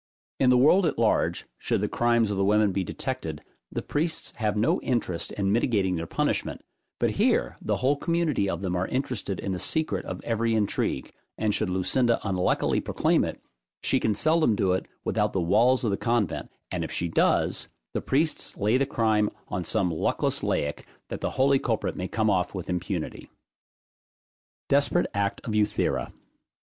[0.39, 4.31] In the world at large, should the crimes of the women be detected, the priests
[4.37, 6.63] have no interest in mitigating their punishment;
[6.97, 11.13] but here the whole community of them are interested in the secret of every intrigue,
[11.37, 13.43] and should Lucinda unluckily proclaim it,
[13.83, 17.67] she can seldom do it without the walls of the convent, and if she does,
[17.93, 22.27] the priests lay the crime on some luckless laic, that the holy culprit may come
[22.27, 23.29] off with impunity.
[24.67, 26.11] DESPERATE ACT OF EUTHIRA.